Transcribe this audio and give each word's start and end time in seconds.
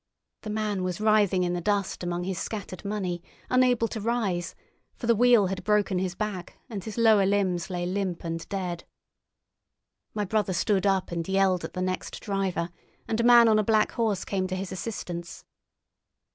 The 0.41 0.49
man 0.49 0.81
was 0.81 0.99
writhing 0.99 1.43
in 1.43 1.53
the 1.53 1.61
dust 1.61 2.01
among 2.03 2.23
his 2.23 2.39
scattered 2.39 2.83
money, 2.83 3.21
unable 3.51 3.87
to 3.89 4.01
rise, 4.01 4.55
for 4.95 5.05
the 5.05 5.13
wheel 5.13 5.45
had 5.45 5.63
broken 5.63 5.99
his 5.99 6.15
back, 6.15 6.57
and 6.71 6.83
his 6.83 6.97
lower 6.97 7.23
limbs 7.23 7.69
lay 7.69 7.85
limp 7.85 8.23
and 8.23 8.49
dead. 8.49 8.83
My 10.15 10.25
brother 10.25 10.53
stood 10.53 10.87
up 10.87 11.11
and 11.11 11.27
yelled 11.29 11.63
at 11.63 11.73
the 11.73 11.83
next 11.83 12.19
driver, 12.19 12.71
and 13.07 13.19
a 13.19 13.23
man 13.23 13.47
on 13.47 13.59
a 13.59 13.63
black 13.63 13.91
horse 13.91 14.25
came 14.25 14.47
to 14.47 14.55
his 14.55 14.71
assistance. 14.71 15.45